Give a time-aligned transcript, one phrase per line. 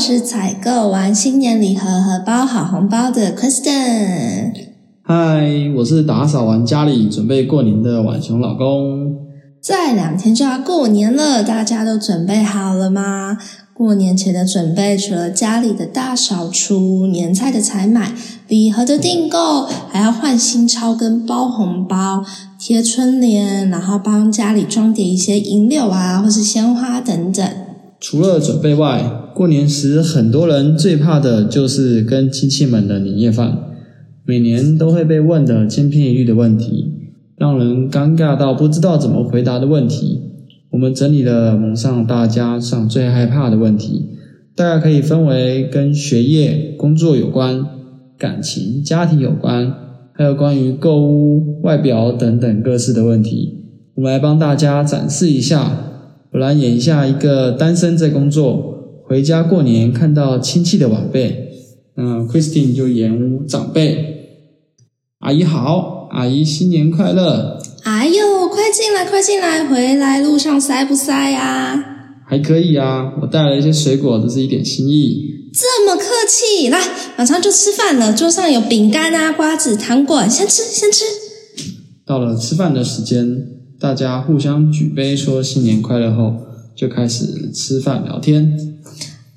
[0.00, 4.50] 是采购完新年礼盒和包好红包的 Kristen。
[5.02, 9.14] 嗨，我是打扫完家里准备过年的晚熊老公。
[9.60, 13.36] 再两天就要过年了，大家都准备好了吗？
[13.74, 18.14] 过年前的准备，除了家里的大扫除、年菜的采买、
[18.48, 22.24] 礼盒的订购，还要换新钞跟包红包、
[22.58, 27.46] 贴春联，然后帮家里装点一些银柳啊，或是鲜花等等。
[28.00, 29.02] 除了准备外，
[29.40, 33.56] 过年时很多人最怕的就是跟亲戚们的年夜饭，
[34.26, 36.92] 每年都会被问的千篇一律的问题，
[37.38, 40.20] 让人尴尬到不知道怎么回答的问题。
[40.72, 44.10] 我们整理了蒙上大家上最害怕的问题，
[44.54, 47.64] 大概可以分为跟学业、工作有关、
[48.18, 49.72] 感情、家庭有关，
[50.12, 53.54] 还有关于购物、外表等等各式的问题。
[53.94, 55.86] 我们来帮大家展示一下。
[56.32, 58.79] 我来演一下一个单身在工作，
[59.10, 61.48] 回家过年看到亲戚的晚辈。
[61.96, 64.06] 嗯，Christine 就演长辈。
[65.18, 67.58] 阿姨好，阿姨新年快乐。
[67.82, 71.84] 哎呦，快进来，快进来，回来路上塞不塞呀？
[72.28, 75.50] 还可以啊，我带了一些水果，这是一点心意。
[75.52, 76.78] 这么客气，来，
[77.16, 81.04] 马上就吃饭了，桌上有饼干啊、瓜子、糖果，先吃，先吃。
[82.06, 83.48] 到了吃饭的时间。
[83.80, 86.34] 大家互相举杯说新年快乐后，
[86.74, 88.56] 就开始吃饭聊天。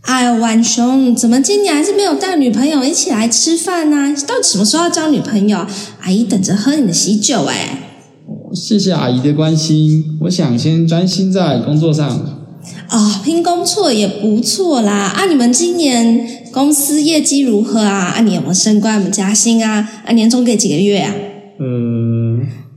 [0.01, 4.13] 哎呦，晚熊，怎么今年还是没有带女朋友一起来吃饭呢？
[4.27, 5.65] 到底什么时候要交女朋友？
[6.01, 7.79] 阿姨等着喝你的喜酒哎。
[8.27, 12.09] 哦，谢谢阿姨的关心，我想先专心在工作上。
[12.89, 15.07] 哦，拼工作也不错啦。
[15.15, 18.13] 啊，你们今年公司业绩如何啊？
[18.17, 19.89] 啊，你有没有升官、有没有加薪啊？
[20.05, 21.13] 啊，年终给几个月啊？
[21.59, 22.22] 嗯。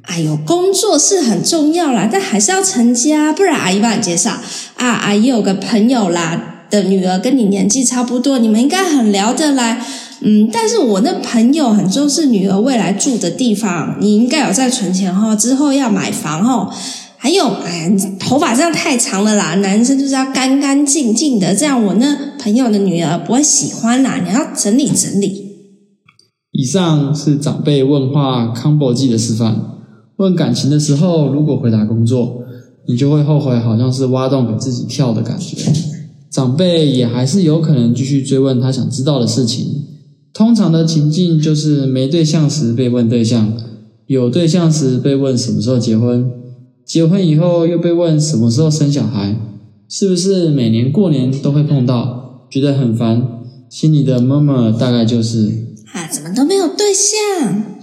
[0.06, 4.30] 哎呦，工作是很重要啦，但还是要成家，不然阿姨帮你介绍
[4.76, 4.88] 啊。
[4.88, 9.84] 阿姨有个朋友啦，的女儿跟你年纪差不多，你们应该很聊得来。
[10.20, 16.74] 嗯，但是我那朋友很重视女儿未来住的地方，你应该有在存钱哈，之后要买房哈。
[17.18, 17.90] 还有，哎呀，
[18.20, 25.44] 头发这样太长了啦，男生就是要干干净净的，这样我那朋友的女儿不会喜欢啦，你要整理整理。
[26.52, 29.75] 以上是长辈问话 combo 记的示范。
[30.16, 32.42] 问感情的时候，如果回答工作，
[32.86, 35.56] 你就会后悔，好像是挖洞给自己跳的感觉。
[36.30, 39.84] 长辈也还是有可能继续追问他想知道的事情。
[40.32, 43.52] 通常的情境就是没对象时被问对象，
[44.06, 46.30] 有对象时被问什么时候结婚，
[46.84, 49.36] 结婚以后又被问什么时候生小孩。
[49.88, 53.22] 是不是每年过年都会碰到，觉得很烦？
[53.70, 55.48] 心里的妈妈大概就是
[55.92, 57.75] 啊，怎么都没有对象？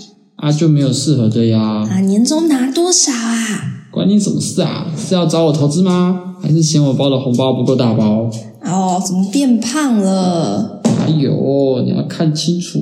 [0.43, 1.57] 啊，就没有适合的呀！
[1.89, 3.85] 啊，年终拿多少啊？
[3.89, 4.87] 关你什么事啊？
[4.97, 6.35] 是要找我投资吗？
[6.43, 8.29] 还是嫌我包的红包不够大包？
[8.61, 10.81] 哦，怎么变胖了？
[10.99, 12.77] 哎呦，你要看清楚。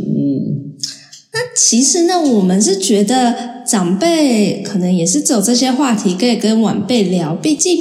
[1.33, 7.77] 那其实呢，我们是觉得长辈可能也是只有这些话题可以跟晚辈聊，毕竟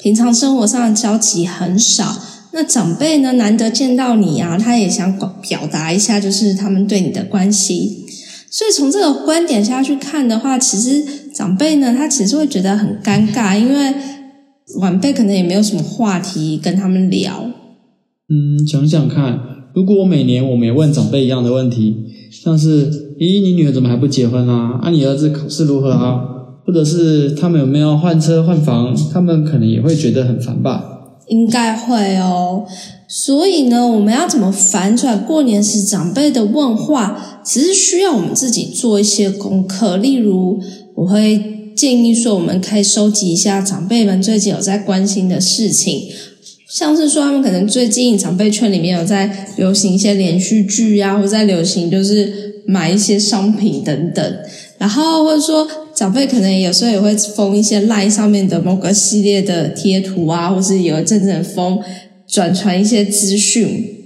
[0.00, 2.16] 平常生活上的交集很少。
[2.52, 8.03] 那长辈呢，难得见到你啊，他也想表达一下，就是他们对你的关心。
[8.56, 11.02] 所以从这个观点下去看的话，其实
[11.34, 13.92] 长辈呢，他其实会觉得很尴尬，因为
[14.78, 17.50] 晚辈可能也没有什么话题跟他们聊。
[18.28, 19.40] 嗯，想想看，
[19.74, 21.96] 如果我每年我们也问长辈一样的问题，
[22.30, 22.88] 像是
[23.18, 24.78] “咦，你女儿怎么还不结婚啊？
[24.80, 26.20] 啊，你儿子考试如何啊？
[26.64, 28.96] 或者是他们有没有换车换房？
[29.12, 30.92] 他们可能也会觉得很烦吧。
[31.26, 32.64] 应该会哦，
[33.08, 37.33] 所以呢，我们要怎么反转过年时长辈的问话？
[37.44, 39.96] 只是需要我们自己做一些功课。
[39.96, 40.58] 例如，
[40.94, 46.08] 我会建议说，我们可以收集一下长辈们最近有在关心的事情，
[46.68, 54.36] 像是说他们可能最近长辈圈里面有在流行一些连续剧啊，或在流行就是买一些商品等等，
[54.78, 55.68] 然后或者说。
[55.94, 61.78] 长辈可能有时候也会封一些赖上面的某个系列的贴图啊，或是有一阵阵封
[62.26, 64.03] 转传一些资讯，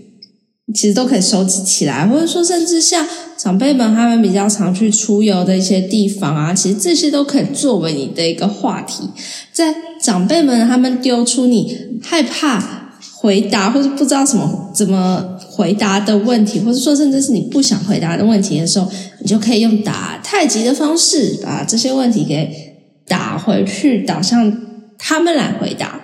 [0.75, 3.07] 其实都可以收集起来，或者说甚至像
[3.37, 9.09] 长辈们他们比较常去出游的一些地方啊，其实这些都可以作为你的一个话题。
[9.53, 18.89] 在长辈们他们丢出你害怕回答，或者不知道什么怎么回答的问题，或者说甚至是你不想回答的问题的时候，
[19.21, 22.77] 你就可以用打太极的方式把这些问题给
[23.07, 24.55] 打回去，导向
[24.99, 26.01] 他们来回答。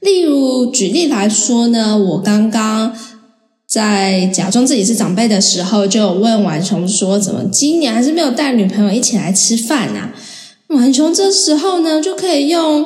[0.00, 2.92] 例如举例来说呢，我刚刚
[3.70, 10.10] 在假装自己是长辈的时候，就有问婉琼说：“怎么今年还是没有带女朋友一起来吃饭呢？”
[10.74, 12.84] 婉琼这时候呢，就可以用：“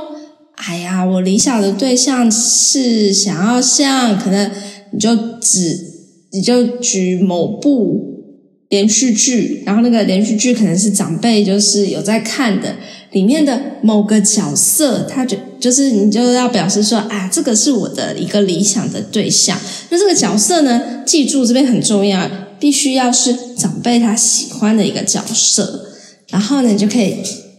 [0.57, 4.19] 哎呀，我理想的对象是想要像……
[4.19, 4.51] 可能
[4.93, 5.81] 你就指
[6.33, 8.23] 你就举某部
[8.69, 12.77] 连续剧，然后那个连续剧可能是长辈就是有在看的。”
[13.13, 19.59] 里面的某个角色，他就就是你就要表示说啊，这个是我的一个理想的对象。
[19.89, 22.31] 那这个角色呢，记住这边很重要，
[22.61, 25.87] 必须要是长辈他喜欢的一个角色。
[26.29, 27.17] 然后呢，你就可以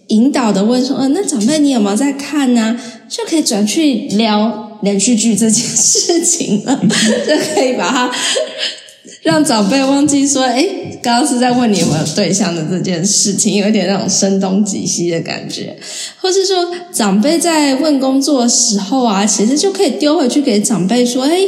[0.09, 2.79] 引导的问说，呃，那长辈你有没有在看呢？
[3.09, 8.11] 就可以转去聊连续剧这件事情了， 就可以把它。
[9.25, 10.63] 让长辈忘记说，哎，
[11.01, 15.75] 刚刚是在问你有没有对象的这件事情，有一点那种声东击西的感觉，
[16.21, 21.39] 或是说长辈在问工作的时候啊，其实就可以丢回去给长辈说，哎，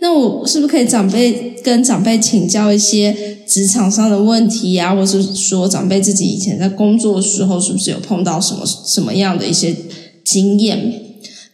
[0.00, 9.74] 那我是不是可以长辈跟长辈请教一些职场上的问题啊，或是说长辈自己以前在工作的时候是不是有碰到什么什么样的一些
[10.22, 10.92] 经验，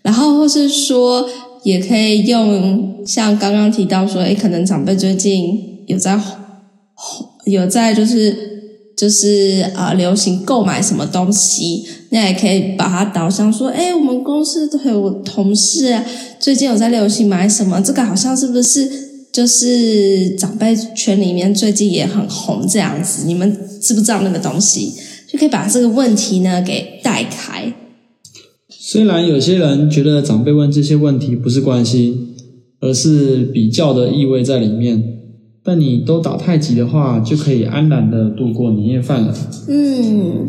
[0.03, 1.31] 然后或是说。
[1.63, 6.19] 也可以用像刚刚提到说，诶，可能长辈最近有在
[7.45, 16.01] 有在就是就是啊，流行购买什么东西，那也可以把它导向说，诶，我们公司都有同事，
[16.39, 17.81] 最近有在流行买什么？
[17.81, 18.91] 这个好像是不是
[19.33, 23.27] 就是长辈圈里面最近也很红这样子？
[23.27, 24.93] 你们知不知道那个东西？
[25.31, 27.73] 就可以把这个问题呢给带开。
[28.91, 32.35] 虽然有些人觉得长辈问这些问题不是关心，
[32.81, 35.19] 而是比较的意味在里面，
[35.63, 39.35] 但你都打太极的话，就可以安然的度过年夜饭了。
[39.69, 40.49] 嗯，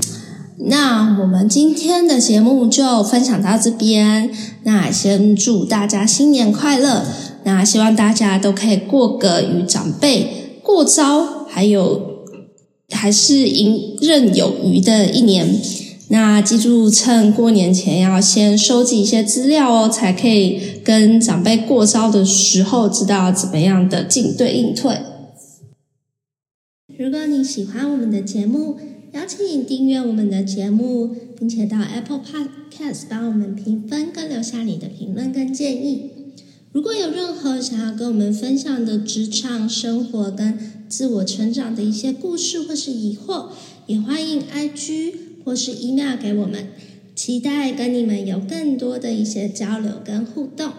[0.70, 4.32] 那我们今天的节目就分享到这边。
[4.64, 7.04] 那先祝大家新年快乐！
[7.44, 12.24] 那希望大家都可以过个与长辈过招，还有
[12.92, 15.46] 还是游刃有余的一年。
[16.12, 24.98] 那记住，趁过年前要先收集一些资料哦，才可以跟长辈过招的时候知道怎么样的进对应退。
[26.98, 28.78] 如果你喜欢我们的节目，
[29.14, 36.10] 邀请你订阅我们的节目，并且到 Apple Podcast 帮我们评分跟留下你的评论跟建议。
[36.72, 40.58] 如果有任何想要跟我们分享的职场生活跟
[40.90, 43.50] 自我成长的一些故事或是疑惑，
[43.86, 45.29] 也欢迎 IG。
[45.50, 46.68] 或是 email 给我们，
[47.16, 50.72] 期待跟你们有更多的一些交流跟互动。